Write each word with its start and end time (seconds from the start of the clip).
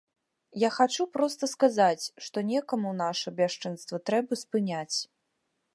Я 0.61 0.69
хачу 0.77 1.03
проста 1.17 1.49
сказаць, 1.51 2.09
што 2.29 2.37
некаму 2.51 2.95
наша 3.05 3.35
бясчынства 3.43 3.97
трэба 4.11 4.33
спыняць. 4.45 4.97